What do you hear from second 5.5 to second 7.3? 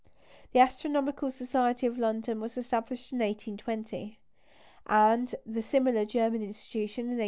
similar German institution in 1863.